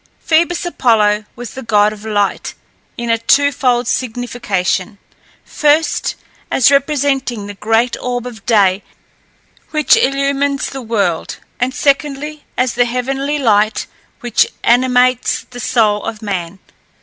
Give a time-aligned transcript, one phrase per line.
[0.21, 2.55] Phoebus Apollo was the god of light
[2.97, 4.97] in a twofold signification:
[5.45, 6.15] first,
[6.49, 8.81] as representing the great orb of day
[9.69, 13.85] which illumines the world; and secondly, as the heavenly light
[14.21, 16.57] which animates the soul of man.